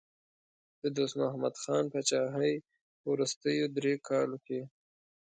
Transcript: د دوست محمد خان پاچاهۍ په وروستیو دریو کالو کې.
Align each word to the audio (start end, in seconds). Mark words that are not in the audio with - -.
د 0.81 0.83
دوست 0.97 1.15
محمد 1.21 1.55
خان 1.63 1.83
پاچاهۍ 1.93 2.53
په 2.99 3.05
وروستیو 3.13 3.65
دریو 3.75 4.03
کالو 4.09 4.37
کې. 4.45 4.59